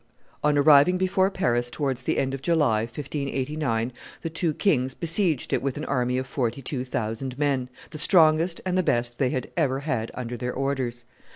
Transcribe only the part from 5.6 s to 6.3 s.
with an army of